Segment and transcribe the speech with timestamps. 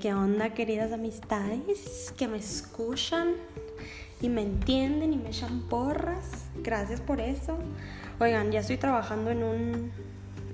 [0.00, 3.34] ¿qué onda queridas amistades que me escuchan
[4.22, 6.46] y me entienden y me echan porras?
[6.62, 7.58] Gracias por eso.
[8.18, 9.92] Oigan, ya estoy trabajando en un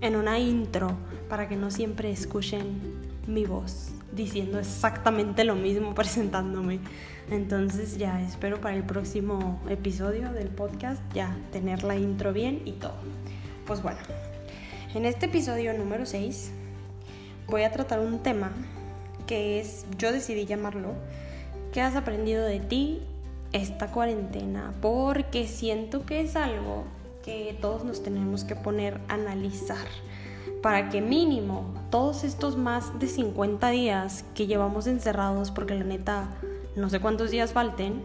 [0.01, 0.97] en una intro
[1.29, 2.81] para que no siempre escuchen
[3.29, 6.81] mi voz diciendo exactamente lo mismo presentándome.
[7.31, 12.73] Entonces ya espero para el próximo episodio del podcast ya tener la intro bien y
[12.73, 12.97] todo.
[13.65, 14.01] Pues bueno,
[14.93, 16.51] en este episodio número 6
[17.47, 18.51] voy a tratar un tema
[19.27, 20.95] que es, yo decidí llamarlo,
[21.73, 23.03] ¿qué has aprendido de ti
[23.53, 24.75] esta cuarentena?
[24.81, 26.85] Porque siento que es algo
[27.25, 29.87] que todos nos tenemos que poner a analizar
[30.63, 36.29] para que mínimo todos estos más de 50 días que llevamos encerrados, porque la neta
[36.77, 38.03] no sé cuántos días falten,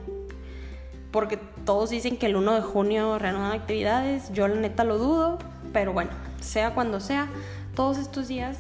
[1.11, 5.38] porque todos dicen que el 1 de junio reanudan actividades, yo la neta lo dudo,
[5.73, 7.30] pero bueno, sea cuando sea,
[7.75, 8.59] todos estos días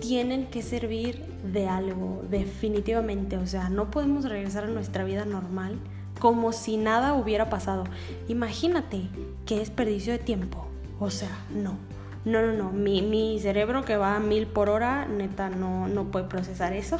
[0.00, 3.36] tienen que servir de algo, definitivamente.
[3.36, 5.78] O sea, no podemos regresar a nuestra vida normal
[6.18, 7.84] como si nada hubiera pasado.
[8.28, 9.02] Imagínate
[9.44, 10.66] qué desperdicio de tiempo.
[10.98, 11.78] O sea, no.
[12.24, 12.72] No, no, no.
[12.72, 16.98] Mi, mi cerebro que va a mil por hora, neta, no, no puede procesar eso.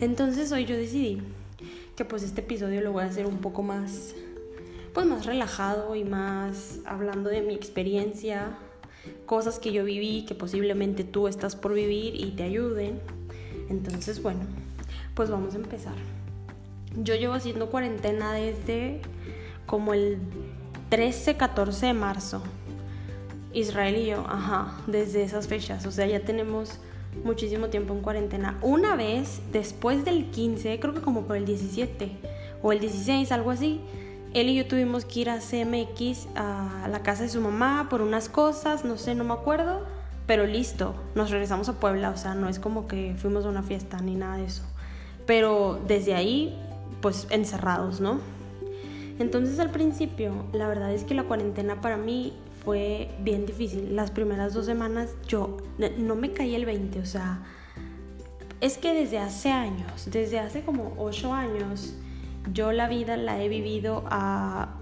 [0.00, 1.22] Entonces hoy yo decidí
[1.96, 4.14] que pues este episodio lo voy a hacer un poco más,
[4.92, 8.58] pues más relajado y más hablando de mi experiencia,
[9.26, 13.00] cosas que yo viví, que posiblemente tú estás por vivir y te ayuden.
[13.68, 14.40] Entonces, bueno,
[15.14, 15.94] pues vamos a empezar.
[16.96, 19.00] Yo llevo haciendo cuarentena desde
[19.66, 20.18] como el
[20.90, 22.42] 13, 14 de marzo.
[23.54, 25.86] Israel y yo, ajá, desde esas fechas.
[25.86, 26.78] O sea, ya tenemos
[27.24, 28.58] muchísimo tiempo en cuarentena.
[28.62, 32.10] Una vez, después del 15, creo que como por el 17
[32.62, 33.80] o el 16, algo así,
[34.34, 38.02] él y yo tuvimos que ir a CMX a la casa de su mamá por
[38.02, 39.84] unas cosas, no sé, no me acuerdo,
[40.26, 43.62] pero listo, nos regresamos a Puebla, o sea, no es como que fuimos a una
[43.62, 44.62] fiesta ni nada de eso.
[45.26, 46.58] Pero desde ahí,
[47.00, 48.20] pues encerrados, ¿no?
[49.18, 52.32] Entonces al principio, la verdad es que la cuarentena para mí
[52.64, 53.94] fue bien difícil.
[53.94, 55.58] Las primeras dos semanas yo
[55.98, 57.42] no me caí el 20, o sea,
[58.60, 61.94] es que desde hace años, desde hace como 8 años,
[62.52, 64.74] yo la vida la he vivido a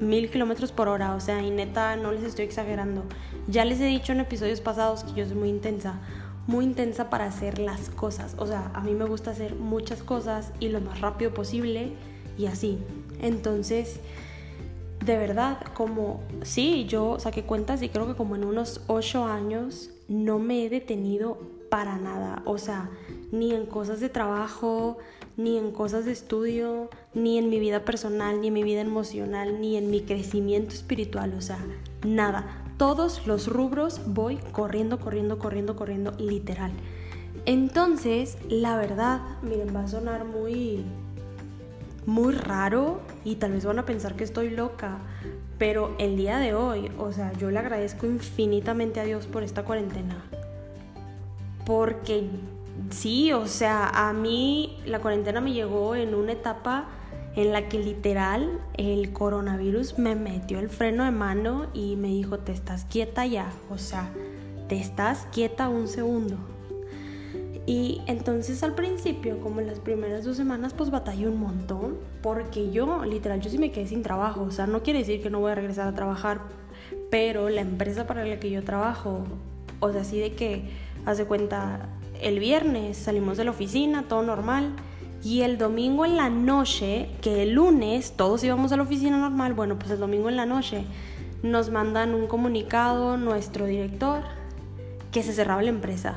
[0.00, 3.04] mil kilómetros por hora, o sea, y neta, no les estoy exagerando.
[3.48, 6.00] Ya les he dicho en episodios pasados que yo soy muy intensa,
[6.46, 8.34] muy intensa para hacer las cosas.
[8.38, 11.92] O sea, a mí me gusta hacer muchas cosas y lo más rápido posible
[12.38, 12.78] y así.
[13.20, 14.00] Entonces,
[15.04, 19.90] de verdad, como, sí, yo saqué cuentas y creo que como en unos ocho años
[20.08, 22.42] no me he detenido para nada.
[22.44, 22.90] O sea,
[23.30, 24.98] ni en cosas de trabajo,
[25.36, 29.60] ni en cosas de estudio, ni en mi vida personal, ni en mi vida emocional,
[29.60, 31.58] ni en mi crecimiento espiritual, o sea,
[32.06, 32.64] nada.
[32.76, 36.72] Todos los rubros voy corriendo, corriendo, corriendo, corriendo, literal.
[37.46, 40.84] Entonces, la verdad, miren, va a sonar muy
[42.06, 44.98] muy raro y tal vez van a pensar que estoy loca,
[45.58, 49.64] pero el día de hoy, o sea, yo le agradezco infinitamente a Dios por esta
[49.64, 50.24] cuarentena.
[51.64, 52.28] Porque
[52.92, 56.86] sí, o sea, a mí la cuarentena me llegó en una etapa
[57.34, 62.38] en la que literal el coronavirus me metió el freno de mano y me dijo,
[62.38, 64.10] te estás quieta ya, o sea,
[64.68, 66.36] te estás quieta un segundo.
[67.64, 72.70] Y entonces al principio, como en las primeras dos semanas, pues batallé un montón, porque
[72.70, 75.40] yo, literal, yo sí me quedé sin trabajo, o sea, no quiere decir que no
[75.40, 76.40] voy a regresar a trabajar,
[77.10, 79.24] pero la empresa para la que yo trabajo,
[79.80, 80.70] o sea, así de que,
[81.06, 81.88] hace cuenta,
[82.22, 84.72] el viernes salimos de la oficina, todo normal.
[85.24, 89.54] Y el domingo en la noche, que el lunes todos íbamos a la oficina normal,
[89.54, 90.84] bueno, pues el domingo en la noche
[91.42, 94.22] nos mandan un comunicado nuestro director
[95.12, 96.16] que se cerraba la empresa.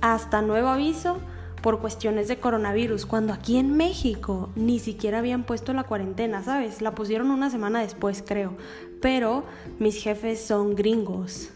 [0.00, 1.18] Hasta nuevo aviso
[1.62, 6.80] por cuestiones de coronavirus, cuando aquí en México ni siquiera habían puesto la cuarentena, ¿sabes?
[6.80, 8.54] La pusieron una semana después, creo.
[9.02, 9.44] Pero
[9.78, 11.50] mis jefes son gringos.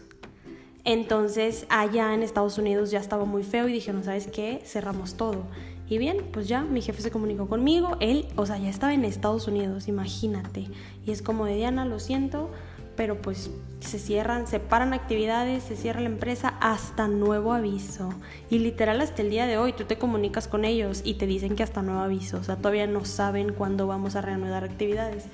[0.85, 4.61] Entonces allá en Estados Unidos ya estaba muy feo y dijeron, ¿sabes qué?
[4.63, 5.43] Cerramos todo.
[5.89, 9.05] Y bien, pues ya mi jefe se comunicó conmigo, él, o sea, ya estaba en
[9.05, 10.67] Estados Unidos, imagínate.
[11.05, 12.49] Y es como de Diana, lo siento,
[12.95, 13.51] pero pues
[13.81, 18.09] se cierran, se paran actividades, se cierra la empresa hasta nuevo aviso.
[18.49, 21.55] Y literal hasta el día de hoy tú te comunicas con ellos y te dicen
[21.55, 25.25] que hasta nuevo aviso, o sea, todavía no saben cuándo vamos a reanudar actividades.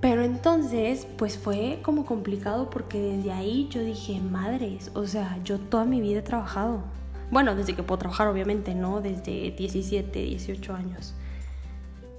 [0.00, 5.58] Pero entonces, pues fue como complicado porque desde ahí yo dije, madres, o sea, yo
[5.58, 6.82] toda mi vida he trabajado.
[7.30, 9.00] Bueno, desde que puedo trabajar, obviamente, ¿no?
[9.00, 11.14] Desde 17, 18 años.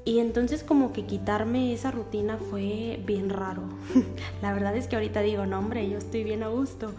[0.05, 3.63] Y entonces como que quitarme esa rutina fue bien raro.
[4.41, 6.93] La verdad es que ahorita digo, no hombre, yo estoy bien a gusto.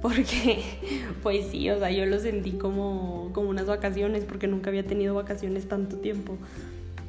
[0.00, 0.62] porque
[1.22, 5.14] pues sí, o sea, yo lo sentí como, como unas vacaciones porque nunca había tenido
[5.14, 6.38] vacaciones tanto tiempo.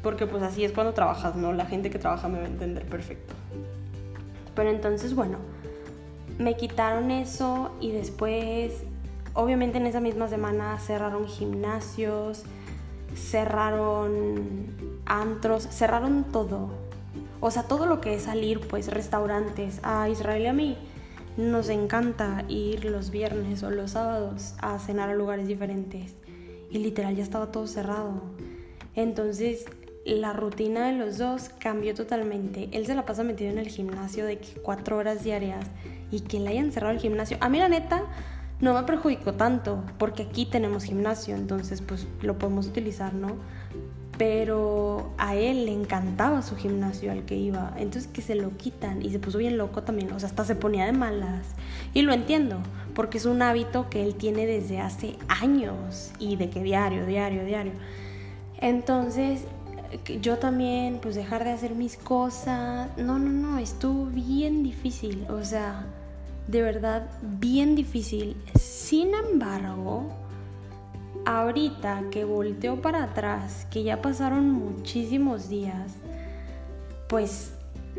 [0.06, 1.52] Porque pues así es cuando trabajas, ¿no?
[1.52, 3.34] La gente que trabaja me va a entender perfecto.
[4.54, 5.40] Pero entonces, bueno,
[6.38, 8.84] me quitaron eso y después,
[9.34, 12.44] obviamente en esa misma semana cerraron gimnasios,
[13.16, 14.68] cerraron
[15.08, 16.70] antros, cerraron todo.
[17.40, 19.80] O sea, todo lo que es salir, pues restaurantes.
[19.82, 20.78] A Israel y a mí
[21.36, 26.14] nos encanta ir los viernes o los sábados a cenar a lugares diferentes.
[26.70, 28.22] Y literal ya estaba todo cerrado.
[28.94, 29.66] Entonces
[30.06, 32.70] la rutina de los dos cambió totalmente.
[32.72, 35.66] Él se la pasa metido en el gimnasio de cuatro horas diarias
[36.12, 37.38] y que le hayan cerrado el gimnasio.
[37.42, 38.04] A mí la neta
[38.62, 43.36] no me perjudicó tanto porque aquí tenemos gimnasio, entonces pues lo podemos utilizar, ¿no?
[44.18, 49.02] Pero a él le encantaba su gimnasio al que iba, entonces que se lo quitan
[49.02, 51.48] y se puso bien loco también, o sea, hasta se ponía de malas.
[51.94, 52.60] Y lo entiendo,
[52.94, 57.44] porque es un hábito que él tiene desde hace años y de que diario, diario,
[57.44, 57.74] diario.
[58.62, 59.42] Entonces
[60.22, 62.90] yo también, pues dejar de hacer mis cosas.
[62.98, 65.26] No, no, no, estuvo bien difícil.
[65.30, 65.86] O sea,
[66.48, 68.36] de verdad, bien difícil.
[68.60, 70.10] Sin embargo,
[71.26, 75.94] ahorita que volteo para atrás, que ya pasaron muchísimos días,
[77.08, 77.54] pues,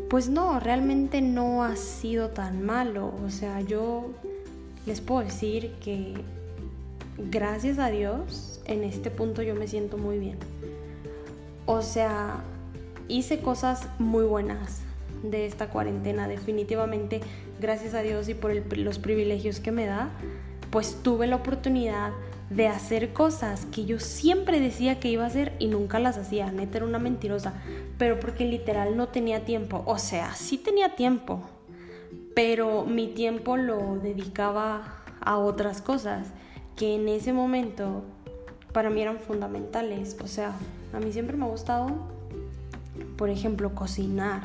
[0.09, 3.13] pues no, realmente no ha sido tan malo.
[3.25, 4.11] O sea, yo
[4.85, 6.13] les puedo decir que
[7.17, 10.37] gracias a Dios, en este punto yo me siento muy bien.
[11.67, 12.37] O sea,
[13.09, 14.81] hice cosas muy buenas
[15.21, 17.19] de esta cuarentena, definitivamente,
[17.59, 20.09] gracias a Dios y por los privilegios que me da,
[20.71, 22.11] pues tuve la oportunidad
[22.49, 26.49] de hacer cosas que yo siempre decía que iba a hacer y nunca las hacía.
[26.53, 27.53] Neta era una mentirosa,
[27.97, 29.83] pero porque literal no tenía tiempo.
[29.85, 31.41] O sea, sí tenía tiempo,
[32.33, 36.29] pero mi tiempo lo dedicaba a otras cosas
[36.77, 38.05] que en ese momento
[38.73, 40.17] para mí eran fundamentales.
[40.23, 40.53] O sea,
[40.93, 41.89] a mí siempre me ha gustado,
[43.17, 44.43] por ejemplo, cocinar.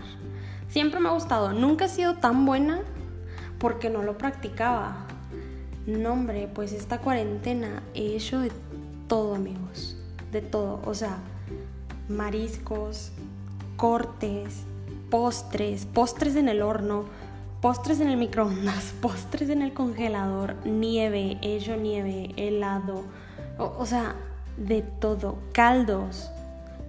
[0.68, 1.52] Siempre me ha gustado.
[1.52, 2.80] Nunca he sido tan buena
[3.58, 5.06] porque no lo practicaba.
[5.86, 8.52] No, hombre, pues esta cuarentena he hecho de
[9.08, 9.96] todo, amigos.
[10.30, 10.80] De todo.
[10.84, 11.18] O sea,
[12.08, 13.12] mariscos,
[13.76, 14.62] cortes,
[15.10, 17.04] postres, postres en el horno,
[17.60, 23.04] postres en el microondas, postres en el congelador, nieve, he hecho nieve, helado.
[23.78, 24.16] O, sea,
[24.56, 26.30] de todo, caldos,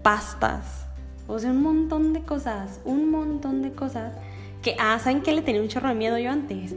[0.02, 0.86] pastas,
[1.28, 4.14] o sea, un montón de cosas, un montón de cosas
[4.62, 6.76] que, ah, ¿saben qué le tenía un chorro de miedo yo antes?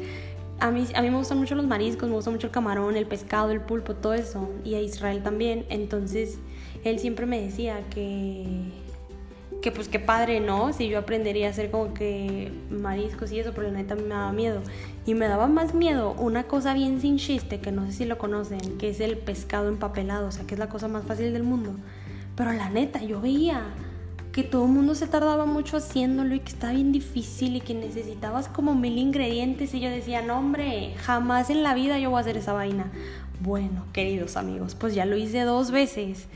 [0.58, 3.06] A mí, a mí me gustan mucho los mariscos, me gusta mucho el camarón, el
[3.06, 6.38] pescado, el pulpo, todo eso, y a Israel también, entonces
[6.84, 8.70] él siempre me decía que
[9.66, 10.72] que pues qué padre, ¿no?
[10.72, 14.30] Si yo aprendería a hacer como que mariscos y eso, pero la neta me daba
[14.30, 14.62] miedo.
[15.06, 18.16] Y me daba más miedo una cosa bien sin chiste, que no sé si lo
[18.16, 21.42] conocen, que es el pescado empapelado, o sea, que es la cosa más fácil del
[21.42, 21.74] mundo.
[22.36, 23.64] Pero la neta, yo veía
[24.30, 27.74] que todo el mundo se tardaba mucho haciéndolo y que estaba bien difícil y que
[27.74, 32.18] necesitabas como mil ingredientes y yo decía, no hombre, jamás en la vida yo voy
[32.18, 32.92] a hacer esa vaina.
[33.40, 36.28] Bueno, queridos amigos, pues ya lo hice dos veces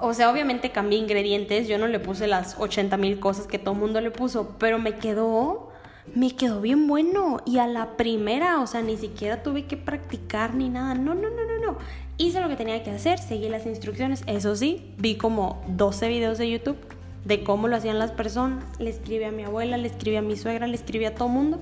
[0.00, 3.74] o sea, obviamente cambié ingredientes, yo no le puse las 80 mil cosas que todo
[3.74, 5.70] el mundo le puso, pero me quedó,
[6.14, 7.38] me quedó bien bueno.
[7.46, 10.94] Y a la primera, o sea, ni siquiera tuve que practicar ni nada.
[10.94, 11.78] No, no, no, no, no.
[12.18, 14.22] Hice lo que tenía que hacer, seguí las instrucciones.
[14.26, 16.76] Eso sí, vi como 12 videos de YouTube
[17.24, 18.64] de cómo lo hacían las personas.
[18.78, 21.34] Le escribí a mi abuela, le escribí a mi suegra, le escribí a todo el
[21.34, 21.60] mundo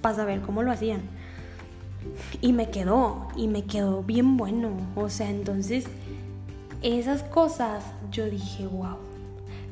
[0.00, 1.02] para saber cómo lo hacían.
[2.40, 4.70] Y me quedó, y me quedó bien bueno.
[4.94, 5.86] O sea, entonces
[6.82, 8.96] esas cosas yo dije, wow.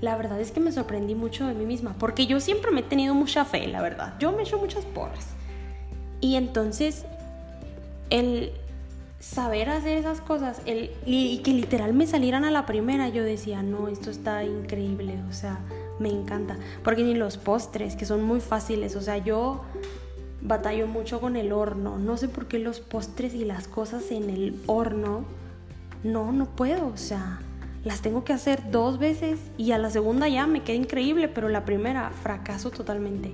[0.00, 2.84] La verdad es que me sorprendí mucho de mí misma, porque yo siempre me he
[2.84, 4.14] tenido mucha fe, la verdad.
[4.18, 5.28] Yo me he hecho muchas porras.
[6.20, 7.06] Y entonces,
[8.10, 8.52] el
[9.20, 13.62] saber hacer esas cosas el, y, que literal me salieran a la primera, yo decía,
[13.62, 15.60] no, esto está increíble, o sea,
[15.98, 16.58] me encanta.
[16.84, 19.62] Porque ni los postres, que son muy fáciles, o sea, yo
[20.42, 21.98] batallo mucho con el horno.
[21.98, 25.24] No sé por qué los postres y las cosas en el horno
[26.06, 27.40] no, no puedo, o sea,
[27.84, 31.48] las tengo que hacer dos veces y a la segunda ya me queda increíble, pero
[31.48, 33.32] la primera fracaso totalmente.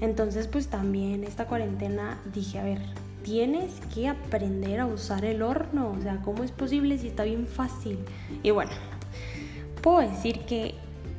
[0.00, 2.80] Entonces, pues también esta cuarentena dije, a ver,
[3.22, 7.46] tienes que aprender a usar el horno, o sea, ¿cómo es posible si está bien
[7.46, 7.98] fácil?
[8.42, 8.72] Y bueno,
[9.82, 10.74] puedo decir que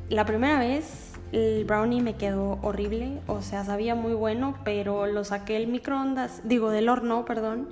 [0.08, 5.24] la primera vez el brownie me quedó horrible, o sea, sabía muy bueno, pero lo
[5.24, 7.68] saqué del microondas, digo, del horno, perdón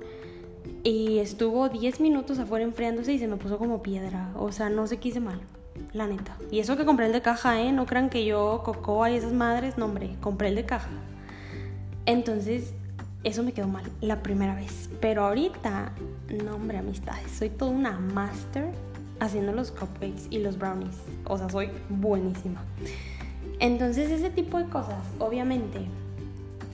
[0.83, 4.29] y estuvo 10 minutos afuera enfriándose y se me puso como piedra.
[4.35, 5.39] O sea, no se quise mal,
[5.93, 6.37] la neta.
[6.51, 7.71] Y eso que compré el de caja, ¿eh?
[7.71, 10.89] No crean que yo cocoa y esas madres, no, hombre, compré el de caja.
[12.05, 12.73] Entonces,
[13.23, 14.89] eso me quedó mal la primera vez.
[15.01, 15.93] Pero ahorita,
[16.43, 18.69] no hombre, amistades, soy toda una master
[19.19, 20.97] haciendo los cupcakes y los brownies.
[21.25, 22.63] O sea, soy buenísima.
[23.59, 25.79] Entonces ese tipo de cosas, obviamente,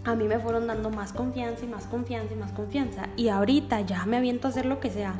[0.03, 3.07] a mí me fueron dando más confianza y más confianza y más confianza.
[3.17, 5.15] Y ahorita ya me aviento a hacer lo que sea.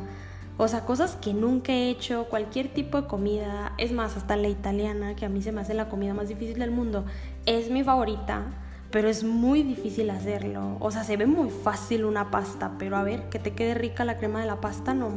[0.57, 4.47] O sea, cosas que nunca he hecho, cualquier tipo de comida, es más, hasta la
[4.47, 7.05] italiana, que a mí se me hace la comida más difícil del mundo,
[7.45, 8.43] es mi favorita,
[8.91, 10.77] pero es muy difícil hacerlo.
[10.79, 14.05] O sea, se ve muy fácil una pasta, pero a ver, que te quede rica
[14.05, 15.11] la crema de la pasta, no.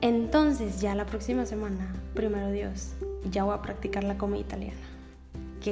[0.00, 2.94] Entonces ya la próxima semana, primero Dios,
[3.30, 4.78] ya voy a practicar la comida italiana,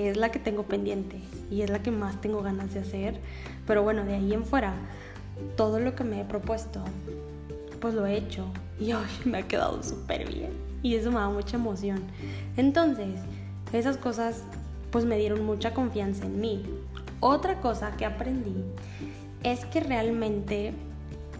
[0.05, 3.21] es la que tengo pendiente y es la que más tengo ganas de hacer.
[3.67, 4.75] Pero bueno, de ahí en fuera,
[5.57, 6.83] todo lo que me he propuesto,
[7.81, 8.47] pues lo he hecho
[8.79, 10.51] y hoy me ha quedado súper bien
[10.83, 12.03] y eso me da mucha emoción.
[12.57, 13.21] Entonces,
[13.73, 14.45] esas cosas
[14.91, 16.65] pues me dieron mucha confianza en mí.
[17.21, 18.55] Otra cosa que aprendí
[19.43, 20.73] es que realmente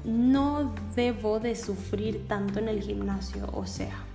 [0.05, 4.06] no debo de sufrir tanto en el gimnasio, o sea,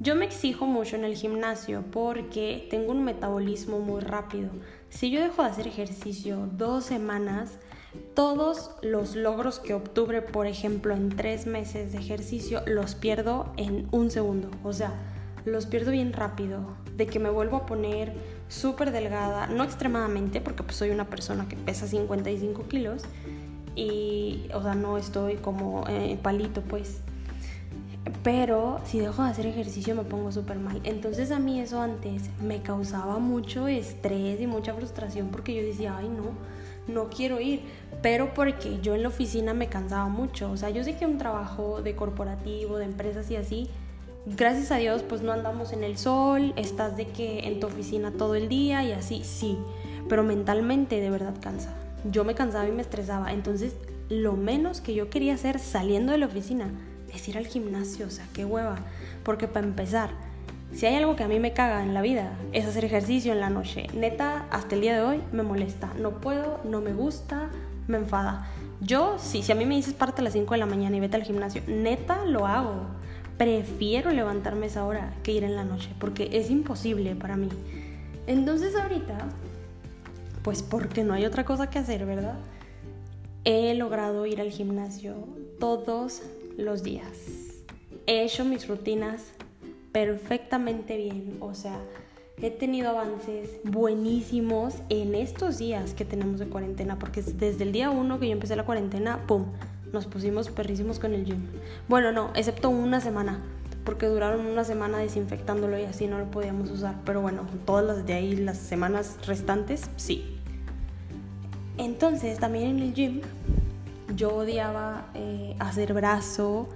[0.00, 4.48] yo me exijo mucho en el gimnasio porque tengo un metabolismo muy rápido.
[4.88, 7.58] Si yo dejo de hacer ejercicio dos semanas,
[8.14, 13.88] todos los logros que obtuve, por ejemplo, en tres meses de ejercicio, los pierdo en
[13.90, 14.50] un segundo.
[14.64, 14.94] O sea,
[15.44, 16.76] los pierdo bien rápido.
[16.96, 18.14] De que me vuelvo a poner
[18.48, 23.02] súper delgada, no extremadamente, porque pues soy una persona que pesa 55 kilos,
[23.76, 27.02] y, o sea, no estoy como eh, palito, pues.
[28.22, 30.80] Pero si dejo de hacer ejercicio me pongo súper mal.
[30.84, 35.96] Entonces a mí eso antes me causaba mucho estrés y mucha frustración porque yo decía,
[35.96, 36.32] ay no,
[36.92, 37.62] no quiero ir.
[38.02, 40.50] Pero porque yo en la oficina me cansaba mucho.
[40.50, 43.68] O sea, yo sé que un trabajo de corporativo, de empresas y así,
[44.24, 48.12] gracias a Dios pues no andamos en el sol, estás de que en tu oficina
[48.12, 49.58] todo el día y así, sí.
[50.08, 53.32] Pero mentalmente de verdad cansa yo me cansaba y me estresaba.
[53.32, 53.74] Entonces,
[54.08, 56.70] lo menos que yo quería hacer saliendo de la oficina
[57.14, 58.76] es ir al gimnasio, o sea, qué hueva.
[59.24, 60.10] Porque para empezar,
[60.72, 63.40] si hay algo que a mí me caga en la vida, es hacer ejercicio en
[63.40, 63.86] la noche.
[63.94, 65.92] Neta, hasta el día de hoy me molesta.
[65.98, 67.50] No puedo, no me gusta,
[67.88, 68.46] me enfada.
[68.80, 71.00] Yo, sí, si a mí me dices parte a las 5 de la mañana y
[71.00, 72.86] vete al gimnasio, neta lo hago.
[73.36, 77.48] Prefiero levantarme esa hora que ir en la noche, porque es imposible para mí.
[78.26, 79.28] Entonces ahorita
[80.42, 82.38] pues porque no hay otra cosa que hacer, ¿verdad?
[83.44, 85.14] He logrado ir al gimnasio
[85.58, 86.22] todos
[86.60, 87.08] los días.
[88.06, 89.32] He hecho mis rutinas
[89.92, 91.80] perfectamente bien, o sea,
[92.42, 97.90] he tenido avances buenísimos en estos días que tenemos de cuarentena, porque desde el día
[97.90, 99.46] uno que yo empecé la cuarentena, ¡pum!
[99.92, 101.46] Nos pusimos perrísimos con el gym.
[101.88, 103.40] Bueno, no, excepto una semana,
[103.84, 106.94] porque duraron una semana desinfectándolo y así no lo podíamos usar.
[107.04, 110.38] Pero bueno, todas las de ahí, las semanas restantes, sí.
[111.76, 113.20] Entonces, también en el gym,
[114.14, 116.68] yo odiaba eh, hacer brazo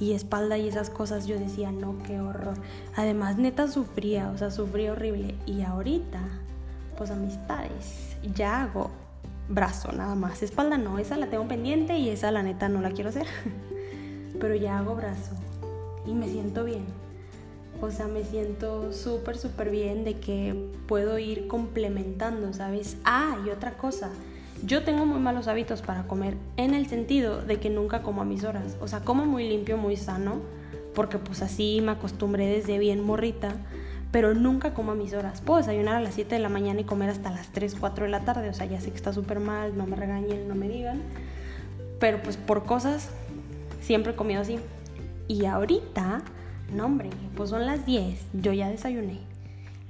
[0.00, 1.26] y espalda y esas cosas.
[1.26, 2.54] Yo decía, no, qué horror.
[2.96, 5.36] Además, neta sufría, o sea, sufría horrible.
[5.46, 6.20] Y ahorita,
[6.96, 8.90] pues amistades, ya hago
[9.48, 10.42] brazo nada más.
[10.42, 13.26] Espalda no, esa la tengo pendiente y esa la neta no la quiero hacer.
[14.40, 15.34] Pero ya hago brazo
[16.06, 16.84] y me siento bien.
[17.80, 22.96] O sea, me siento súper, súper bien de que puedo ir complementando, ¿sabes?
[23.04, 24.10] Ah, y otra cosa
[24.64, 28.24] yo tengo muy malos hábitos para comer en el sentido de que nunca como a
[28.24, 28.76] mis horas.
[28.80, 30.40] O sea, como muy limpio, muy sano,
[30.94, 33.54] porque pues así me acostumbré desde bien morrita,
[34.12, 35.40] pero nunca como a mis horas.
[35.40, 38.10] Puedo desayunar a las 7 de la mañana y comer hasta las 3, 4 de
[38.10, 38.48] la tarde.
[38.48, 41.02] O sea, ya sé que está súper mal, no me regañen, no me digan.
[41.98, 43.10] Pero pues por cosas
[43.80, 44.58] siempre he comido así.
[45.26, 46.22] Y ahorita,
[46.72, 49.20] no hombre, pues son las 10, yo ya desayuné.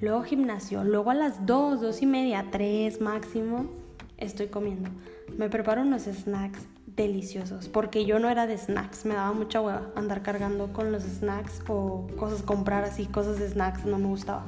[0.00, 3.82] Luego gimnasio, luego a las 2, 2 y media, 3 máximo
[4.23, 4.91] estoy comiendo.
[5.37, 6.61] Me preparo unos snacks
[6.97, 11.02] deliciosos, porque yo no era de snacks, me daba mucha hueva andar cargando con los
[11.02, 14.45] snacks o cosas, comprar así cosas de snacks, no me gustaba.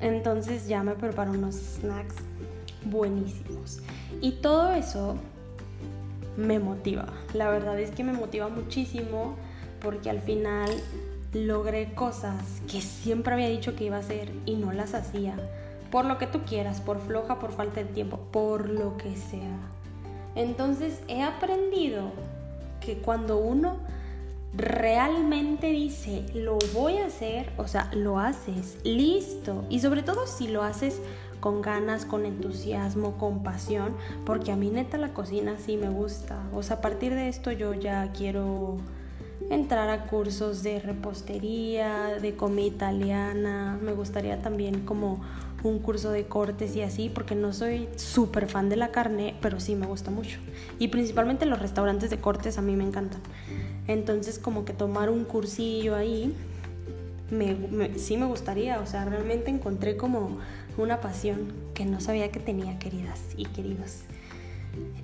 [0.00, 2.16] Entonces ya me preparo unos snacks
[2.84, 3.80] buenísimos.
[4.20, 5.16] Y todo eso
[6.36, 7.06] me motiva.
[7.34, 9.34] La verdad es que me motiva muchísimo
[9.80, 10.70] porque al final
[11.32, 15.36] logré cosas que siempre había dicho que iba a hacer y no las hacía
[15.90, 19.58] por lo que tú quieras, por floja, por falta de tiempo, por lo que sea.
[20.34, 22.12] Entonces he aprendido
[22.80, 23.78] que cuando uno
[24.54, 29.64] realmente dice, lo voy a hacer, o sea, lo haces, listo.
[29.68, 31.00] Y sobre todo si lo haces
[31.40, 36.42] con ganas, con entusiasmo, con pasión, porque a mí neta la cocina sí me gusta.
[36.52, 38.76] O sea, a partir de esto yo ya quiero
[39.50, 43.78] entrar a cursos de repostería, de comida italiana.
[43.82, 45.22] Me gustaría también como
[45.62, 49.58] un curso de cortes y así, porque no soy súper fan de la carne, pero
[49.60, 50.38] sí me gusta mucho.
[50.78, 53.20] Y principalmente los restaurantes de cortes a mí me encantan.
[53.86, 56.34] Entonces como que tomar un cursillo ahí,
[57.96, 60.38] sí me gustaría, o sea, realmente encontré como
[60.76, 64.02] una pasión que no sabía que tenía, queridas y queridos.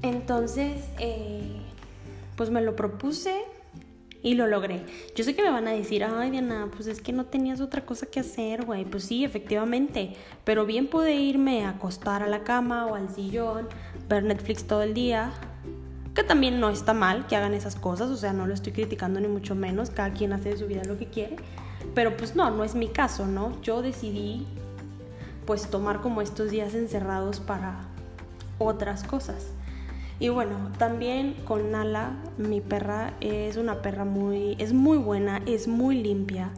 [0.02, 1.56] Entonces, eh,
[2.36, 3.34] pues me lo propuse
[4.24, 4.80] y lo logré.
[5.14, 7.84] Yo sé que me van a decir, ay Diana, pues es que no tenías otra
[7.84, 8.86] cosa que hacer, güey.
[8.86, 10.14] Pues sí, efectivamente.
[10.44, 13.68] Pero bien pude irme a acostar a la cama o al sillón,
[14.08, 15.30] ver Netflix todo el día.
[16.14, 19.20] Que también no está mal que hagan esas cosas, o sea, no lo estoy criticando
[19.20, 19.90] ni mucho menos.
[19.90, 21.36] Cada quien hace de su vida lo que quiere.
[21.94, 23.60] Pero pues no, no es mi caso, ¿no?
[23.60, 24.46] Yo decidí
[25.44, 27.82] pues tomar como estos días encerrados para
[28.58, 29.53] otras cosas.
[30.24, 35.68] Y bueno, también con Nala, mi perra es una perra muy, es muy buena, es
[35.68, 36.50] muy limpia,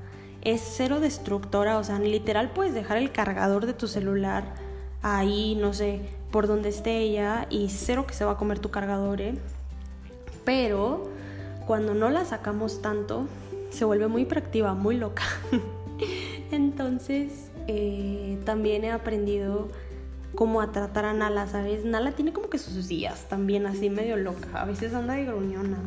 [0.43, 4.55] es cero destructora, o sea, literal puedes dejar el cargador de tu celular
[5.03, 8.71] ahí, no sé, por donde esté ella y cero que se va a comer tu
[8.71, 9.35] cargador, ¿eh?
[10.45, 11.11] Pero
[11.67, 13.27] cuando no la sacamos tanto,
[13.71, 15.25] se vuelve muy hiperactiva, muy loca.
[16.53, 19.71] Entonces, eh, también he aprendido
[20.37, 21.85] como a tratar a Nala, ¿sabes?
[21.85, 25.79] Nala tiene como que sus días también así medio loca, a veces anda de gruñona.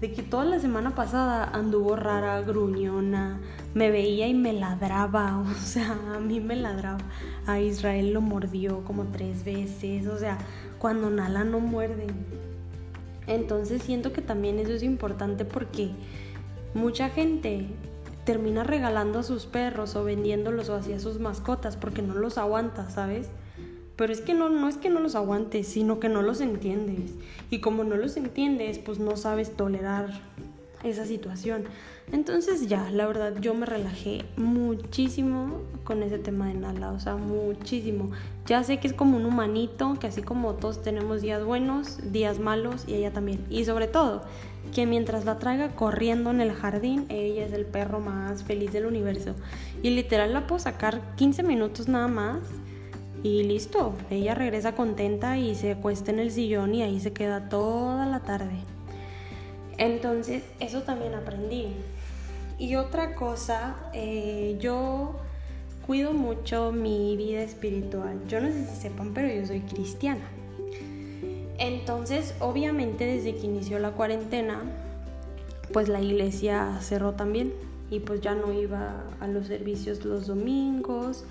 [0.00, 3.40] De que toda la semana pasada anduvo rara, gruñona,
[3.72, 6.98] me veía y me ladraba, o sea, a mí me ladraba.
[7.46, 10.38] A Israel lo mordió como tres veces, o sea,
[10.78, 12.06] cuando Nala no muerde.
[13.26, 15.92] Entonces siento que también eso es importante porque
[16.74, 17.68] mucha gente
[18.26, 22.90] termina regalando a sus perros o vendiéndolos o hacia sus mascotas porque no los aguanta,
[22.90, 23.30] ¿sabes?
[23.96, 27.12] Pero es que no, no es que no los aguantes, sino que no los entiendes.
[27.50, 30.10] Y como no los entiendes, pues no sabes tolerar
[30.82, 31.64] esa situación.
[32.12, 37.16] Entonces ya, la verdad, yo me relajé muchísimo con ese tema de Nala, o sea,
[37.16, 38.10] muchísimo.
[38.46, 42.38] Ya sé que es como un humanito, que así como todos tenemos días buenos, días
[42.38, 43.44] malos, y ella también.
[43.48, 44.22] Y sobre todo,
[44.74, 48.84] que mientras la traiga corriendo en el jardín, ella es el perro más feliz del
[48.86, 49.34] universo.
[49.82, 52.40] Y literal la puedo sacar 15 minutos nada más
[53.24, 57.48] y listo, ella regresa contenta y se acuesta en el sillón y ahí se queda
[57.48, 58.58] toda la tarde.
[59.78, 61.68] Entonces, eso también aprendí.
[62.58, 65.16] Y otra cosa, eh, yo
[65.86, 68.20] cuido mucho mi vida espiritual.
[68.28, 70.24] Yo no sé si sepan, pero yo soy cristiana.
[71.58, 74.60] Entonces, obviamente, desde que inició la cuarentena,
[75.72, 77.54] pues la iglesia cerró también.
[77.90, 81.24] Y pues ya no iba a los servicios los domingos,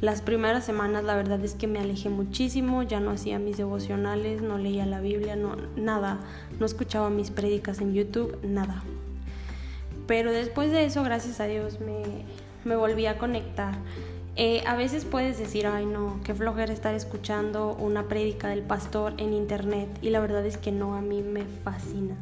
[0.00, 4.40] las primeras semanas la verdad es que me alejé muchísimo, ya no hacía mis devocionales,
[4.40, 6.20] no leía la Biblia, no, nada,
[6.58, 8.82] no escuchaba mis prédicas en YouTube, nada.
[10.06, 12.24] Pero después de eso, gracias a Dios, me,
[12.64, 13.74] me volví a conectar.
[14.36, 19.12] Eh, a veces puedes decir, ay no, qué flojera estar escuchando una prédica del pastor
[19.18, 19.88] en internet.
[20.00, 22.16] Y la verdad es que no, a mí me fascina.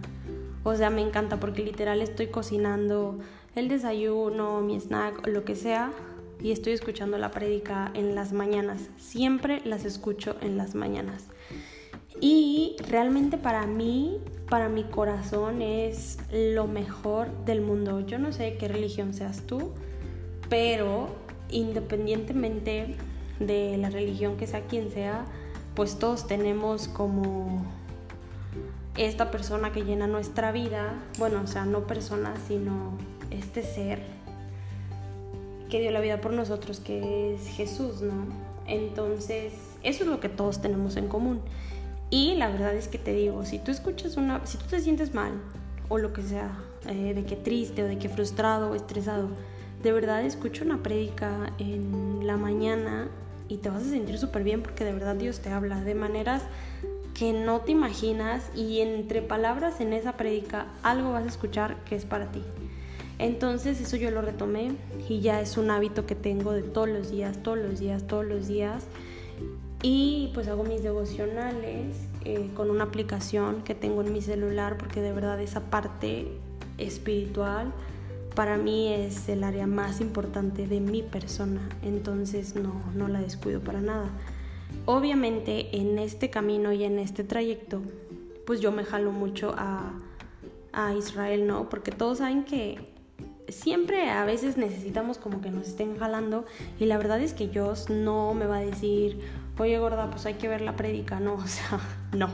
[0.65, 3.19] O sea, me encanta porque literal estoy cocinando
[3.55, 5.93] el desayuno, mi snack, lo que sea
[6.41, 8.89] y estoy escuchando la prédica en las mañanas.
[8.97, 11.25] Siempre las escucho en las mañanas.
[12.21, 18.01] Y realmente para mí, para mi corazón es lo mejor del mundo.
[18.01, 19.73] Yo no sé qué religión seas tú,
[20.49, 21.09] pero
[21.51, 22.97] independientemente
[23.39, 25.25] de la religión que sea quien sea,
[25.75, 27.65] pues todos tenemos como
[28.97, 32.99] esta persona que llena nuestra vida, bueno, o sea, no persona, sino
[33.31, 34.18] este ser
[35.69, 38.27] que dio la vida por nosotros, que es Jesús, ¿no?
[38.67, 39.53] Entonces,
[39.83, 41.41] eso es lo que todos tenemos en común.
[42.11, 45.15] Y la verdad es que te digo, si tú escuchas una, si tú te sientes
[45.15, 45.33] mal
[45.89, 46.51] o lo que sea,
[46.87, 49.29] eh, de que triste o de que frustrado o estresado,
[49.83, 53.09] de verdad escucha una prédica en la mañana
[53.49, 56.43] y te vas a sentir súper bien porque de verdad Dios te habla de maneras
[57.15, 61.97] que no te imaginas y entre palabras en esa prédica algo vas a escuchar que
[61.97, 62.43] es para ti.
[63.19, 64.73] Entonces eso yo lo retomé
[65.09, 68.25] y ya es un hábito que tengo de todos los días, todos los días, todos
[68.25, 68.87] los días.
[69.83, 75.01] Y pues hago mis devocionales eh, con una aplicación que tengo en mi celular porque
[75.01, 76.29] de verdad esa parte
[76.79, 77.73] espiritual
[78.35, 81.69] para mí es el área más importante de mi persona.
[81.83, 84.11] Entonces no, no la descuido para nada.
[84.85, 87.83] Obviamente en este camino y en este trayecto
[88.47, 89.93] pues yo me jalo mucho a,
[90.73, 91.69] a Israel, ¿no?
[91.69, 92.98] Porque todos saben que
[93.49, 96.45] siempre a veces necesitamos como que nos estén jalando
[96.79, 99.21] y la verdad es que yo no me va a decir,
[99.59, 101.81] oye gorda, pues hay que ver la prédica, no, o sea,
[102.13, 102.29] no.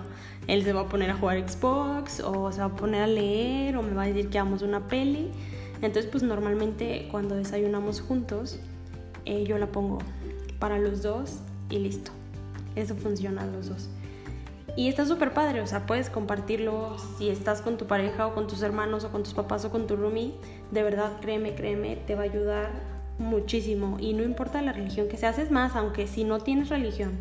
[0.47, 3.77] Él se va a poner a jugar Xbox o se va a poner a leer
[3.77, 5.31] o me va a decir que vamos una peli.
[5.81, 8.59] Entonces pues normalmente cuando desayunamos juntos
[9.25, 9.99] eh, yo la pongo
[10.59, 11.39] para los dos
[11.71, 12.11] y listo.
[12.77, 13.89] Eso funciona a los dos.
[14.77, 18.49] Y está súper padre, o sea, puedes compartirlo si estás con tu pareja o con
[18.49, 20.35] tus hermanos o con tus papás o con tu roomie.
[20.73, 22.71] De verdad, créeme, créeme, te va a ayudar
[23.19, 23.99] muchísimo.
[24.01, 27.13] Y no importa la religión que seas, es más, aunque si no tienes religión,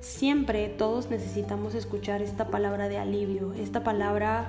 [0.00, 4.48] siempre todos necesitamos escuchar esta palabra de alivio, esta palabra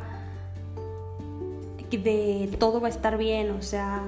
[1.92, 4.02] de todo va a estar bien, o sea,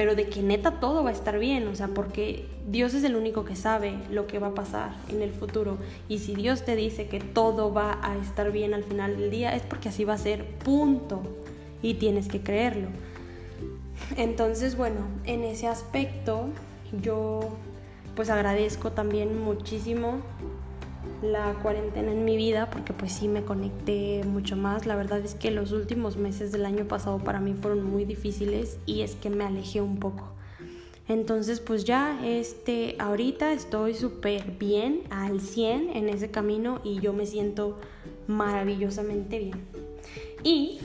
[0.00, 3.16] pero de que neta todo va a estar bien, o sea, porque Dios es el
[3.16, 5.76] único que sabe lo que va a pasar en el futuro.
[6.08, 9.54] Y si Dios te dice que todo va a estar bien al final del día,
[9.54, 11.20] es porque así va a ser, punto.
[11.82, 12.88] Y tienes que creerlo.
[14.16, 16.46] Entonces, bueno, en ese aspecto
[17.02, 17.50] yo
[18.16, 20.22] pues agradezco también muchísimo
[21.22, 24.86] la cuarentena en mi vida porque pues sí me conecté mucho más.
[24.86, 28.78] La verdad es que los últimos meses del año pasado para mí fueron muy difíciles
[28.86, 30.32] y es que me alejé un poco.
[31.08, 37.12] Entonces pues ya este ahorita estoy súper bien al 100 en ese camino y yo
[37.12, 37.76] me siento
[38.26, 39.60] maravillosamente bien.
[40.42, 40.78] Y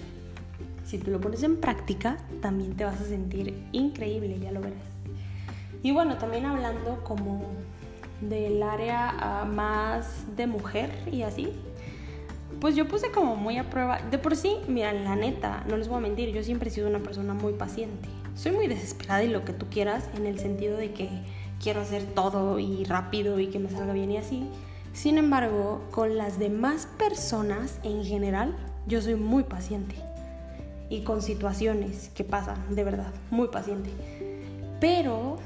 [0.84, 4.80] si tú lo pones en práctica también te vas a sentir increíble, ya lo verás.
[5.82, 7.54] Y bueno, también hablando como
[8.22, 11.52] del área ah, más de mujer y así,
[12.60, 14.00] pues yo puse como muy a prueba.
[14.10, 16.88] De por sí, mira, la neta, no les voy a mentir, yo siempre he sido
[16.88, 18.10] una persona muy paciente.
[18.36, 21.10] Soy muy desesperada y lo que tú quieras, en el sentido de que
[21.62, 24.50] quiero hacer todo y rápido y que me salga bien y así.
[24.94, 28.56] Sin embargo, con las demás personas en general,
[28.88, 29.96] yo soy muy paciente.
[30.90, 33.90] Y con situaciones que pasan, de verdad, muy paciente.
[34.80, 35.38] Pero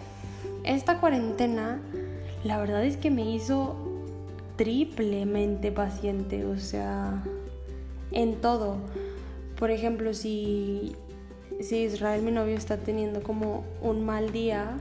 [0.63, 1.79] esta cuarentena
[2.43, 3.75] la verdad es que me hizo
[4.56, 7.23] triplemente paciente, o sea,
[8.12, 8.78] en todo.
[9.58, 10.95] Por ejemplo, si,
[11.60, 14.78] si Israel, mi novio, está teniendo como un mal día,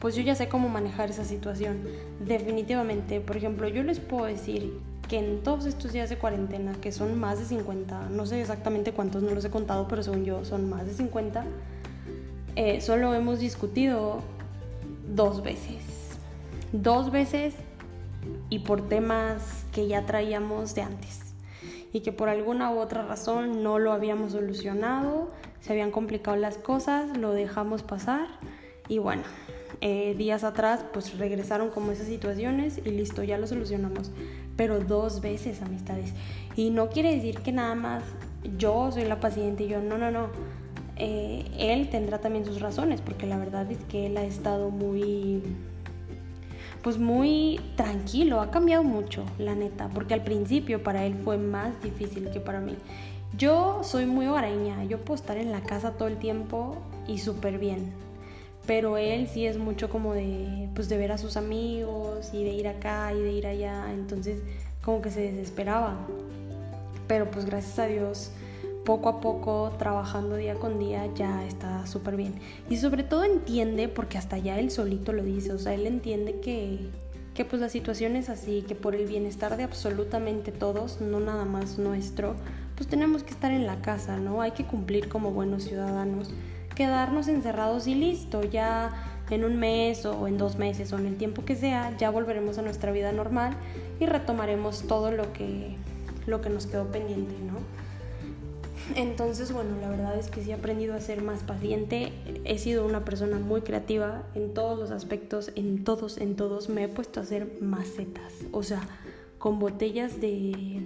[0.00, 1.82] pues yo ya sé cómo manejar esa situación.
[2.24, 4.72] Definitivamente, por ejemplo, yo les puedo decir
[5.08, 8.92] que en todos estos días de cuarentena, que son más de 50, no sé exactamente
[8.92, 11.44] cuántos, no los he contado, pero según yo son más de 50,
[12.56, 14.20] eh, solo hemos discutido
[15.14, 15.93] dos veces
[16.82, 17.54] dos veces
[18.50, 21.20] y por temas que ya traíamos de antes
[21.92, 25.28] y que por alguna u otra razón no lo habíamos solucionado,
[25.60, 28.26] se habían complicado las cosas, lo dejamos pasar
[28.88, 29.22] y bueno,
[29.80, 34.10] eh, días atrás pues regresaron como esas situaciones y listo, ya lo solucionamos,
[34.56, 36.12] pero dos veces amistades.
[36.56, 38.02] Y no quiere decir que nada más
[38.58, 40.30] yo soy la paciente y yo, no, no, no.
[40.96, 45.42] Eh, él tendrá también sus razones, porque la verdad es que él ha estado muy
[46.84, 51.82] pues muy tranquilo, ha cambiado mucho, la neta, porque al principio para él fue más
[51.82, 52.76] difícil que para mí.
[53.38, 56.76] Yo soy muy hogareña, yo puedo estar en la casa todo el tiempo
[57.08, 57.90] y súper bien,
[58.66, 62.50] pero él sí es mucho como de, pues de ver a sus amigos y de
[62.50, 64.42] ir acá y de ir allá, entonces
[64.82, 65.96] como que se desesperaba.
[67.08, 68.30] Pero pues gracias a Dios
[68.84, 72.34] poco a poco, trabajando día con día, ya está súper bien.
[72.68, 76.40] Y sobre todo entiende, porque hasta ya él solito lo dice, o sea, él entiende
[76.40, 76.90] que,
[77.34, 81.44] que pues la situación es así, que por el bienestar de absolutamente todos, no nada
[81.44, 82.36] más nuestro,
[82.76, 84.42] pues tenemos que estar en la casa, ¿no?
[84.42, 86.34] Hay que cumplir como buenos ciudadanos,
[86.74, 88.92] quedarnos encerrados y listo, ya
[89.30, 92.58] en un mes o en dos meses o en el tiempo que sea, ya volveremos
[92.58, 93.56] a nuestra vida normal
[93.98, 95.76] y retomaremos todo lo que,
[96.26, 97.83] lo que nos quedó pendiente, ¿no?
[98.96, 102.12] Entonces, bueno, la verdad es que sí he aprendido a ser más paciente.
[102.44, 106.68] He sido una persona muy creativa en todos los aspectos, en todos, en todos.
[106.68, 108.82] Me he puesto a hacer macetas, o sea,
[109.38, 110.82] con botellas de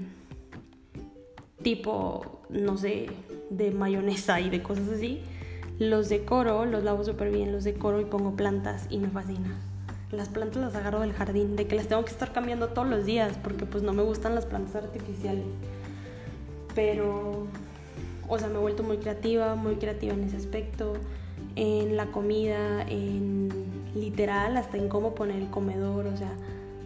[1.63, 3.07] tipo, no sé,
[3.51, 5.23] de mayonesa y de cosas así.
[5.79, 9.57] Los decoro, los lavo súper bien, los decoro y pongo plantas y me fascina.
[10.11, 13.05] Las plantas las agarro del jardín, de que las tengo que estar cambiando todos los
[13.05, 15.45] días porque pues no me gustan las plantas artificiales.
[16.75, 17.47] Pero
[18.29, 20.95] o sea, me he vuelto muy creativa, muy creativa en ese aspecto,
[21.57, 23.49] en la comida, en
[23.95, 26.33] literal, hasta en cómo poner el comedor, o sea,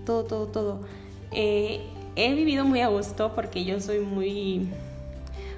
[0.06, 0.80] todo, todo, todo.
[1.32, 1.80] Eh,
[2.16, 4.68] he vivido muy a gusto porque yo soy muy,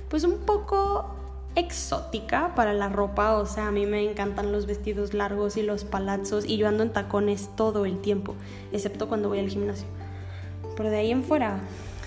[0.08, 1.14] pues un poco
[1.56, 5.84] exótica para la ropa, o sea, a mí me encantan los vestidos largos y los
[5.84, 8.34] palazos y yo ando en tacones todo el tiempo,
[8.72, 9.86] excepto cuando voy al gimnasio.
[10.76, 11.60] Pero de ahí en fuera,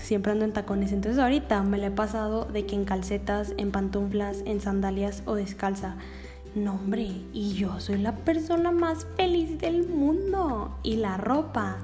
[0.08, 0.92] siempre ando en tacones.
[0.92, 5.34] Entonces ahorita me la he pasado de que en calcetas, en pantuflas, en sandalias o
[5.34, 5.96] descalza.
[6.54, 10.78] No, hombre, y yo soy la persona más feliz del mundo.
[10.82, 11.76] Y la ropa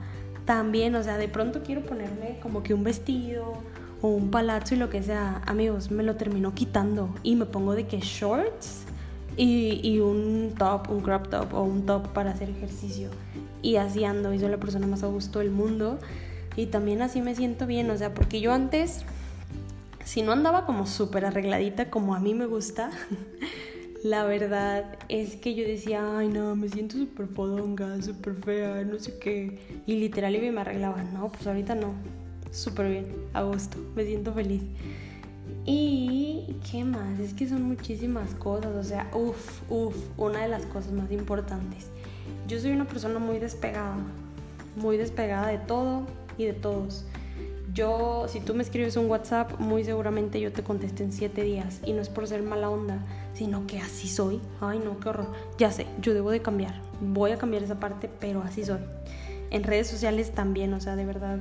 [0.46, 3.52] también, o sea, de pronto quiero ponerme como que un vestido
[4.00, 5.42] o un palazzo y lo que sea.
[5.44, 8.84] Amigos, me lo termino quitando y me pongo de que shorts
[9.36, 13.10] y, y un top, un crop top o un top para hacer ejercicio.
[13.60, 15.98] Y así ando y soy la persona más a gusto del mundo.
[16.56, 19.02] Y también así me siento bien, o sea, porque yo antes,
[20.04, 22.90] si no andaba como súper arregladita como a mí me gusta,
[24.04, 28.98] la verdad es que yo decía, ay no, me siento súper fodonga, súper fea, no
[29.00, 29.58] sé qué.
[29.86, 31.94] Y literal y me arreglaba, no, pues ahorita no,
[32.52, 34.62] súper bien, a gusto, me siento feliz.
[35.66, 40.66] Y qué más, es que son muchísimas cosas, o sea, uff, uff, una de las
[40.66, 41.88] cosas más importantes.
[42.46, 43.96] Yo soy una persona muy despegada,
[44.76, 46.06] muy despegada de todo
[46.38, 47.04] y de todos.
[47.72, 51.80] Yo, si tú me escribes un WhatsApp, muy seguramente yo te contesté en siete días.
[51.84, 54.40] Y no es por ser mala onda, sino que así soy.
[54.60, 55.26] Ay, no, qué horror.
[55.58, 56.80] Ya sé, yo debo de cambiar.
[57.00, 58.78] Voy a cambiar esa parte, pero así soy.
[59.50, 61.38] En redes sociales también, o sea, de verdad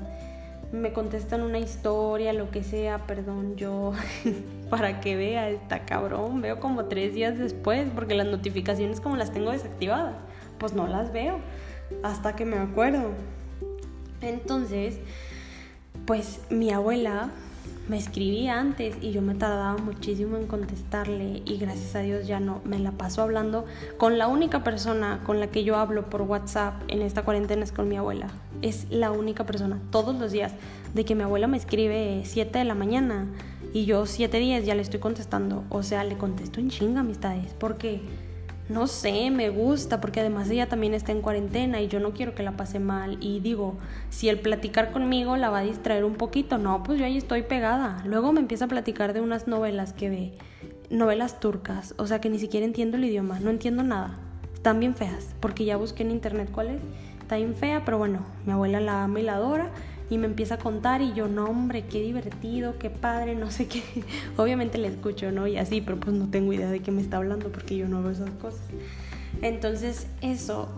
[0.74, 3.94] me contestan una historia, lo que sea, perdón, yo
[4.72, 9.32] para que vea, está cabrón, veo como tres días después, porque las notificaciones como las
[9.32, 10.16] tengo desactivadas,
[10.58, 11.40] pues no las veo
[12.02, 13.12] hasta que me acuerdo.
[14.24, 14.98] Entonces,
[16.06, 17.30] pues mi abuela
[17.88, 22.40] me escribía antes y yo me tardaba muchísimo en contestarle y gracias a Dios ya
[22.40, 23.66] no, me la paso hablando
[23.98, 27.72] con la única persona con la que yo hablo por WhatsApp en esta cuarentena es
[27.72, 28.28] con mi abuela.
[28.62, 30.54] Es la única persona, todos los días,
[30.94, 33.28] de que mi abuela me escribe 7 de la mañana
[33.74, 35.66] y yo 7 días ya le estoy contestando.
[35.70, 38.02] O sea, le contesto en chinga amistades porque
[38.70, 42.34] no sé, me gusta, porque además ella también está en cuarentena y yo no quiero
[42.34, 43.18] que la pase mal.
[43.20, 43.76] Y digo,
[44.10, 47.44] si el platicar conmigo la va a distraer un poquito, no, pues yo ahí estoy
[47.44, 48.02] pegada.
[48.06, 50.34] Luego me empieza a platicar de unas novelas que ve,
[50.90, 54.18] novelas turcas, o sea que ni siquiera entiendo el idioma, no entiendo nada.
[54.54, 56.82] Están bien feas, porque ya busqué en internet cuál es.
[57.20, 59.72] Está bien fea, pero bueno, mi abuela la ama y la adora
[60.10, 63.68] y me empieza a contar y yo, no hombre, qué divertido, qué padre, no sé
[63.68, 63.84] qué.
[64.38, 65.48] Obviamente le escucho, ¿no?
[65.48, 68.02] Y así, pero pues no tengo idea de qué me está hablando porque yo no
[68.02, 68.62] veo esas cosas.
[69.42, 70.70] Entonces eso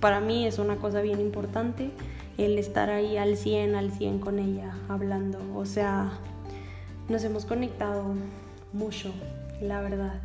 [0.00, 1.90] para mí es una cosa bien importante,
[2.36, 5.38] el estar ahí al 100, al 100 con ella, hablando.
[5.54, 6.12] O sea,
[7.08, 8.14] nos hemos conectado
[8.72, 9.12] mucho,
[9.62, 10.20] la verdad.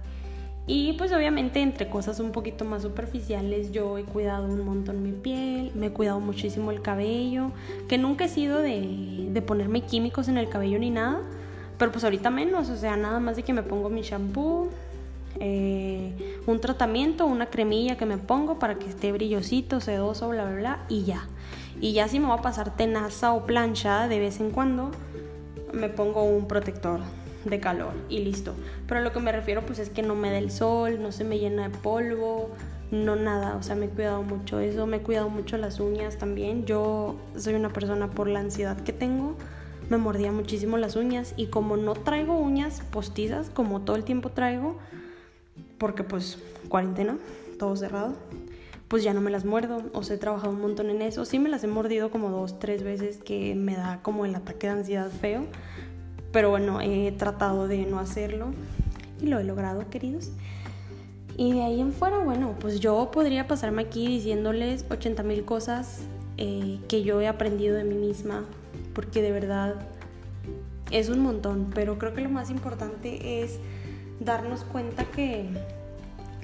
[0.71, 5.11] Y pues obviamente entre cosas un poquito más superficiales yo he cuidado un montón mi
[5.11, 7.49] piel, me he cuidado muchísimo el cabello,
[7.87, 11.21] que nunca he sido de, de ponerme químicos en el cabello ni nada,
[11.79, 14.69] pero pues ahorita menos, o sea, nada más de que me pongo mi shampoo,
[15.39, 20.55] eh, un tratamiento, una cremilla que me pongo para que esté brillosito, sedoso, bla, bla,
[20.55, 21.27] bla, y ya.
[21.81, 24.91] Y ya si me va a pasar tenaza o plancha de vez en cuando,
[25.73, 26.99] me pongo un protector
[27.45, 28.53] de calor y listo.
[28.87, 31.11] Pero a lo que me refiero pues es que no me da el sol, no
[31.11, 32.49] se me llena de polvo,
[32.91, 36.17] no nada, o sea, me he cuidado mucho eso, me he cuidado mucho las uñas
[36.17, 36.65] también.
[36.65, 39.35] Yo soy una persona por la ansiedad que tengo,
[39.89, 44.29] me mordía muchísimo las uñas y como no traigo uñas postizas como todo el tiempo
[44.29, 44.77] traigo,
[45.77, 47.17] porque pues cuarentena,
[47.57, 48.15] todo cerrado,
[48.87, 49.83] pues ya no me las muerdo.
[49.93, 51.23] O sea, he trabajado un montón en eso.
[51.23, 54.67] Sí me las he mordido como dos, tres veces que me da como el ataque
[54.67, 55.45] de ansiedad feo.
[56.31, 58.53] Pero bueno, he tratado de no hacerlo
[59.21, 60.31] y lo he logrado, queridos.
[61.37, 66.01] Y de ahí en fuera, bueno, pues yo podría pasarme aquí diciéndoles 80 mil cosas
[66.37, 68.43] eh, que yo he aprendido de mí misma,
[68.93, 69.75] porque de verdad
[70.91, 73.59] es un montón, pero creo que lo más importante es
[74.19, 75.49] darnos cuenta que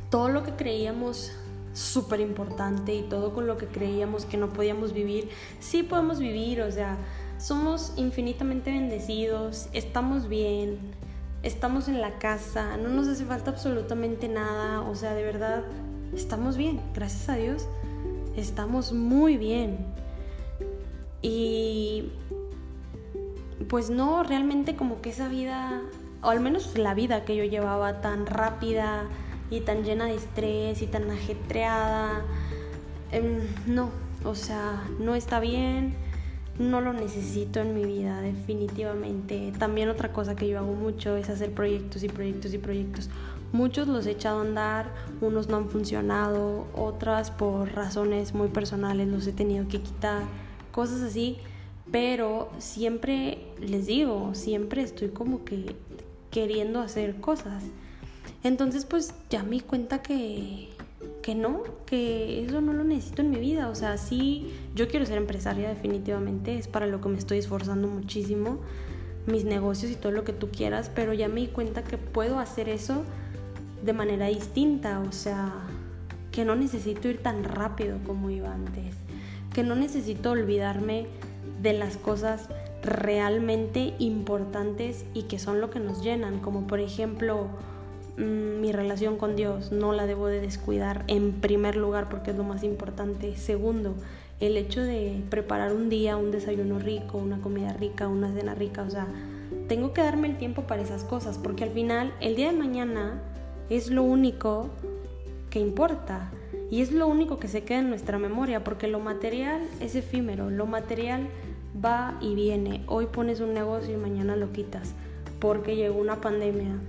[0.10, 1.32] todo lo que creíamos
[1.74, 6.62] súper importante y todo con lo que creíamos que no podíamos vivir, sí podemos vivir,
[6.62, 6.98] o sea,
[7.46, 10.80] somos infinitamente bendecidos, estamos bien,
[11.44, 15.64] estamos en la casa, no nos hace falta absolutamente nada, o sea, de verdad,
[16.16, 17.68] estamos bien, gracias a Dios,
[18.36, 19.78] estamos muy bien.
[21.22, 22.14] Y
[23.70, 25.84] pues no, realmente como que esa vida,
[26.24, 29.04] o al menos la vida que yo llevaba tan rápida
[29.52, 32.26] y tan llena de estrés y tan ajetreada,
[33.12, 33.92] em, no,
[34.24, 36.05] o sea, no está bien
[36.60, 39.52] no lo necesito en mi vida definitivamente.
[39.58, 43.10] También otra cosa que yo hago mucho es hacer proyectos y proyectos y proyectos.
[43.52, 44.92] Muchos los he echado a andar,
[45.22, 50.24] unos no han funcionado, otras por razones muy personales los he tenido que quitar,
[50.72, 51.38] cosas así.
[51.92, 55.76] Pero siempre les digo, siempre estoy como que
[56.32, 57.64] queriendo hacer cosas.
[58.44, 60.70] Entonces pues ya me cuenta que
[61.26, 63.70] que no, que eso no lo necesito en mi vida.
[63.70, 67.88] O sea, sí, yo quiero ser empresaria definitivamente, es para lo que me estoy esforzando
[67.88, 68.60] muchísimo,
[69.26, 72.38] mis negocios y todo lo que tú quieras, pero ya me di cuenta que puedo
[72.38, 73.06] hacer eso
[73.84, 75.52] de manera distinta, o sea,
[76.32, 78.94] que no necesito ir tan rápido como iba antes,
[79.52, 81.08] que no necesito olvidarme
[81.60, 82.50] de las cosas
[82.84, 87.48] realmente importantes y que son lo que nos llenan, como por ejemplo
[88.18, 92.44] mi relación con Dios no la debo de descuidar en primer lugar porque es lo
[92.44, 93.36] más importante.
[93.36, 93.96] Segundo,
[94.40, 98.84] el hecho de preparar un día, un desayuno rico, una comida rica, una cena rica,
[98.84, 99.08] o sea,
[99.68, 103.22] tengo que darme el tiempo para esas cosas porque al final el día de mañana
[103.70, 104.70] es lo único
[105.50, 106.32] que importa
[106.70, 110.50] y es lo único que se queda en nuestra memoria porque lo material es efímero,
[110.50, 111.28] lo material
[111.84, 112.84] va y viene.
[112.88, 114.94] Hoy pones un negocio y mañana lo quitas
[115.40, 116.80] porque llegó una pandemia.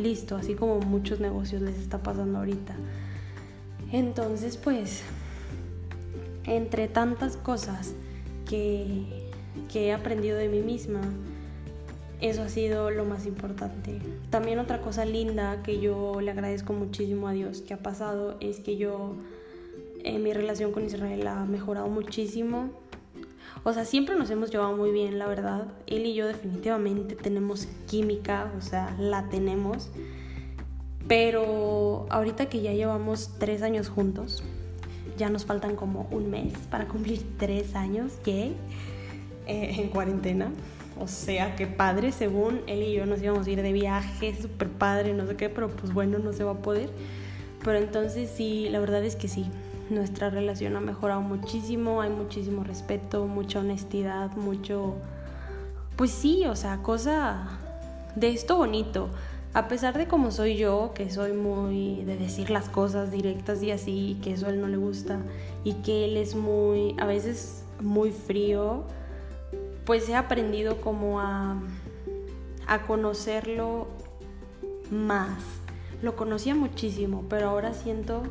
[0.00, 2.74] Listo, así como muchos negocios les está pasando ahorita.
[3.92, 5.02] Entonces, pues,
[6.44, 7.94] entre tantas cosas
[8.48, 9.28] que,
[9.70, 11.00] que he aprendido de mí misma,
[12.20, 13.98] eso ha sido lo más importante.
[14.30, 18.60] También otra cosa linda que yo le agradezco muchísimo a Dios que ha pasado es
[18.60, 19.14] que yo,
[20.04, 22.70] eh, mi relación con Israel ha mejorado muchísimo.
[23.62, 25.66] O sea, siempre nos hemos llevado muy bien, la verdad.
[25.86, 29.90] Él y yo definitivamente tenemos química, o sea, la tenemos.
[31.06, 34.42] Pero ahorita que ya llevamos tres años juntos,
[35.18, 38.52] ya nos faltan como un mes para cumplir tres años, ¿qué?
[39.46, 40.50] Eh, en cuarentena.
[40.98, 44.68] O sea, qué padre, según él y yo nos íbamos a ir de viaje, súper
[44.68, 46.90] padre, no sé qué, pero pues bueno, no se va a poder.
[47.64, 49.46] Pero entonces sí, la verdad es que sí,
[49.90, 54.96] nuestra relación ha mejorado muchísimo, hay muchísimo respeto, mucha honestidad, mucho...
[55.96, 57.58] Pues sí, o sea, cosa
[58.16, 59.10] de esto bonito.
[59.52, 63.72] A pesar de como soy yo, que soy muy de decir las cosas directas y
[63.72, 65.18] así, que eso a él no le gusta,
[65.64, 68.84] y que él es muy, a veces muy frío,
[69.84, 71.60] pues he aprendido como a,
[72.68, 73.88] a conocerlo
[74.90, 75.42] más.
[76.00, 78.22] Lo conocía muchísimo, pero ahora siento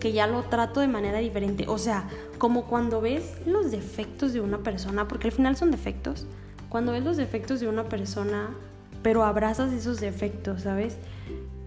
[0.00, 1.64] que ya lo trato de manera diferente.
[1.68, 2.08] O sea,
[2.38, 6.26] como cuando ves los defectos de una persona, porque al final son defectos,
[6.68, 8.50] cuando ves los defectos de una persona,
[9.02, 10.96] pero abrazas esos defectos, ¿sabes?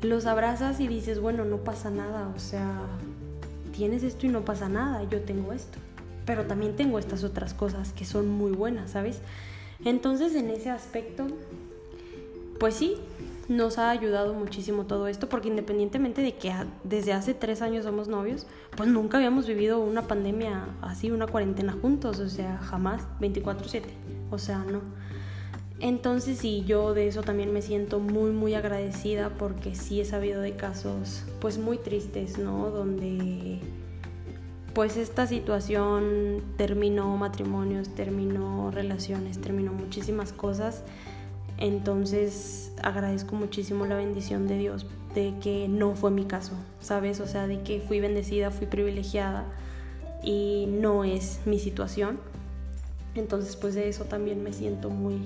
[0.02, 2.82] Los abrazas y dices, bueno, no pasa nada, o sea,
[3.76, 5.78] tienes esto y no pasa nada, yo tengo esto
[6.26, 9.20] pero también tengo estas otras cosas que son muy buenas, ¿sabes?
[9.84, 11.28] Entonces en ese aspecto,
[12.60, 12.98] pues sí,
[13.52, 18.08] nos ha ayudado muchísimo todo esto, porque independientemente de que desde hace tres años somos
[18.08, 23.84] novios, pues nunca habíamos vivido una pandemia así, una cuarentena juntos, o sea, jamás, 24/7,
[24.32, 24.82] o sea, no.
[25.80, 30.40] Entonces sí, yo de eso también me siento muy, muy agradecida porque sí he sabido
[30.40, 32.70] de casos pues muy tristes, ¿no?
[32.70, 33.60] Donde
[34.76, 40.84] pues esta situación terminó matrimonios, terminó relaciones, terminó muchísimas cosas.
[41.62, 47.20] Entonces agradezco muchísimo la bendición de Dios de que no fue mi caso, ¿sabes?
[47.20, 49.46] O sea, de que fui bendecida, fui privilegiada
[50.24, 52.20] y no es mi situación.
[53.14, 55.22] Entonces pues de eso también me siento muy,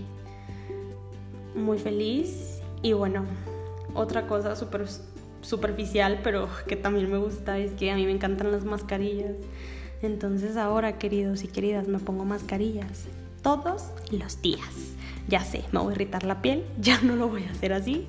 [1.55, 2.59] muy feliz.
[2.81, 3.23] Y bueno,
[3.93, 4.87] otra cosa súper
[5.39, 9.37] superficial, pero que también me gusta, es que a mí me encantan las mascarillas.
[10.01, 13.05] Entonces ahora, queridos y queridas, me pongo mascarillas
[13.41, 14.95] todos los días.
[15.27, 18.07] Ya sé, me voy a irritar la piel, ya no lo voy a hacer así,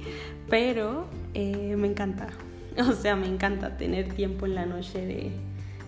[0.49, 2.29] pero eh, me encanta.
[2.79, 5.31] O sea, me encanta tener tiempo en la noche de,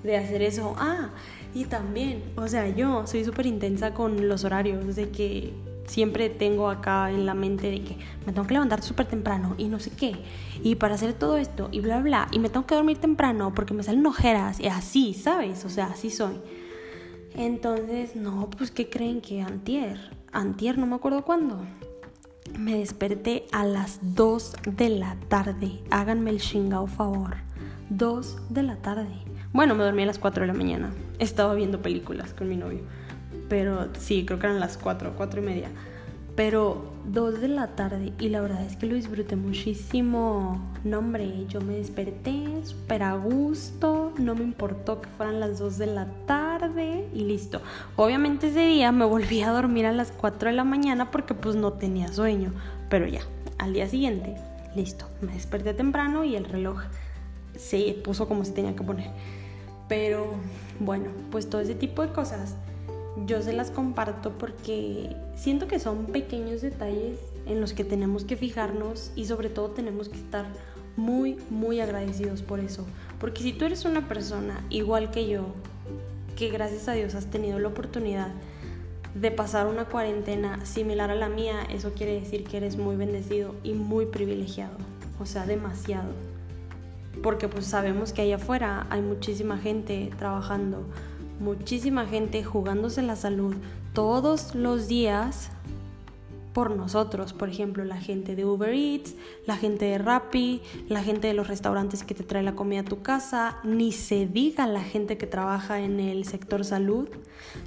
[0.02, 0.74] de hacer eso.
[0.78, 1.10] Ah,
[1.54, 5.52] y también, o sea, yo soy súper intensa con los horarios, de que
[5.88, 9.68] siempre tengo acá en la mente de que me tengo que levantar súper temprano y
[9.68, 10.16] no sé qué,
[10.62, 13.74] y para hacer todo esto y bla, bla, y me tengo que dormir temprano porque
[13.74, 15.64] me salen ojeras y así, ¿sabes?
[15.64, 16.40] O sea, así soy.
[17.34, 20.17] Entonces, no, pues ¿qué creen que antier?
[20.38, 21.60] Antier, no me acuerdo cuándo.
[22.58, 25.82] Me desperté a las 2 de la tarde.
[25.90, 27.36] Háganme el chingado favor.
[27.90, 29.08] 2 de la tarde.
[29.52, 30.90] Bueno, me dormí a las 4 de la mañana.
[31.18, 32.82] Estaba viendo películas con mi novio
[33.48, 35.68] pero sí, creo que eran las 4, 4 y media.
[36.38, 40.60] Pero 2 de la tarde y la verdad es que lo disfruté muchísimo.
[40.84, 45.78] No, hombre, yo me desperté súper a gusto, no me importó que fueran las 2
[45.78, 47.60] de la tarde y listo.
[47.96, 51.56] Obviamente ese día me volví a dormir a las 4 de la mañana porque pues
[51.56, 52.52] no tenía sueño,
[52.88, 53.22] pero ya,
[53.58, 54.36] al día siguiente,
[54.76, 56.84] listo, me desperté temprano y el reloj
[57.56, 59.10] se puso como se tenía que poner.
[59.88, 60.34] Pero
[60.78, 62.54] bueno, pues todo ese tipo de cosas
[63.26, 68.36] yo se las comparto porque siento que son pequeños detalles en los que tenemos que
[68.36, 70.46] fijarnos y sobre todo tenemos que estar
[70.96, 72.86] muy, muy agradecidos por eso.
[73.20, 75.46] Porque si tú eres una persona igual que yo,
[76.36, 78.28] que gracias a Dios has tenido la oportunidad
[79.14, 83.54] de pasar una cuarentena similar a la mía, eso quiere decir que eres muy bendecido
[83.62, 84.76] y muy privilegiado.
[85.20, 86.10] O sea, demasiado.
[87.22, 90.84] Porque pues sabemos que allá afuera hay muchísima gente trabajando
[91.40, 93.54] muchísima gente jugándose la salud
[93.92, 95.50] todos los días
[96.52, 99.14] por nosotros, por ejemplo, la gente de Uber Eats,
[99.46, 102.84] la gente de Rappi, la gente de los restaurantes que te trae la comida a
[102.84, 107.08] tu casa, ni se diga la gente que trabaja en el sector salud,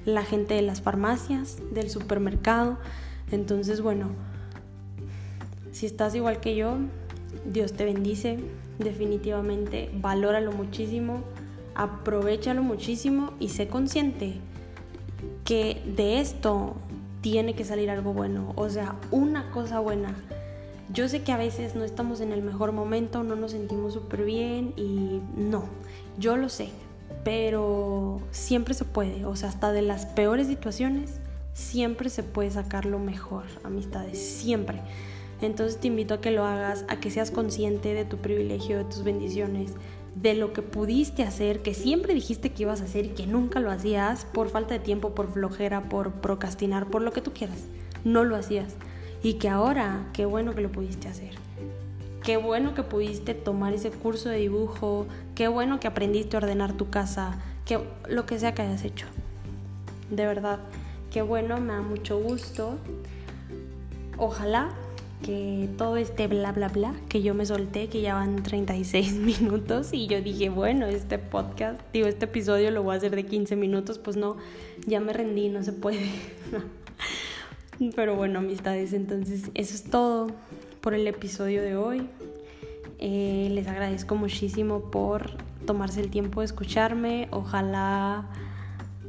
[0.04, 2.80] la gente de las farmacias, del supermercado.
[3.32, 4.10] Entonces, bueno,
[5.72, 6.76] si estás igual que yo,
[7.46, 8.40] Dios te bendice,
[8.78, 11.24] definitivamente, valóralo muchísimo,
[11.82, 14.36] aprovechalo muchísimo y sé consciente
[15.44, 16.76] que de esto
[17.22, 20.16] tiene que salir algo bueno, o sea, una cosa buena.
[20.94, 24.26] Yo sé que a veces no estamos en el mejor momento, no nos sentimos súper
[24.26, 25.64] bien y no,
[26.20, 26.70] yo lo sé,
[27.24, 31.20] pero siempre se puede, o sea, hasta de las peores situaciones,
[31.54, 34.82] siempre se puede sacar lo mejor, amistades, siempre.
[35.42, 38.84] Entonces te invito a que lo hagas, a que seas consciente de tu privilegio, de
[38.84, 39.74] tus bendiciones,
[40.16, 43.60] de lo que pudiste hacer, que siempre dijiste que ibas a hacer y que nunca
[43.60, 47.66] lo hacías por falta de tiempo, por flojera, por procrastinar, por lo que tú quieras.
[48.04, 48.76] No lo hacías.
[49.24, 51.32] Y que ahora, qué bueno que lo pudiste hacer.
[52.24, 56.74] Qué bueno que pudiste tomar ese curso de dibujo, qué bueno que aprendiste a ordenar
[56.74, 59.08] tu casa, que lo que sea que hayas hecho.
[60.12, 60.60] De verdad,
[61.10, 62.78] qué bueno, me da mucho gusto.
[64.18, 64.70] Ojalá
[65.24, 69.94] que todo este bla bla bla que yo me solté, que ya van 36 minutos
[69.94, 73.56] y yo dije, bueno, este podcast, digo, este episodio lo voy a hacer de 15
[73.56, 74.38] minutos, pues no,
[74.86, 76.06] ya me rendí, no se puede.
[77.96, 80.28] Pero bueno, amistades, entonces eso es todo
[80.82, 82.08] por el episodio de hoy.
[83.00, 85.32] Eh, les agradezco muchísimo por
[85.66, 87.28] tomarse el tiempo de escucharme.
[87.32, 88.30] Ojalá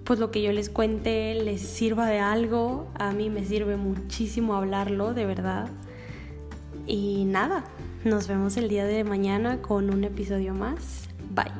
[0.04, 2.86] pues lo que yo les cuente les sirva de algo.
[2.98, 5.68] A mí me sirve muchísimo hablarlo, de verdad.
[6.86, 7.64] Y nada,
[8.04, 11.08] nos vemos el día de mañana con un episodio más.
[11.30, 11.52] Bye.